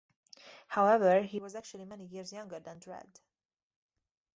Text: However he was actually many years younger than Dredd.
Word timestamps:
However 0.69 1.21
he 1.21 1.39
was 1.39 1.53
actually 1.53 1.85
many 1.85 2.05
years 2.07 2.33
younger 2.33 2.59
than 2.59 2.79
Dredd. 2.79 3.21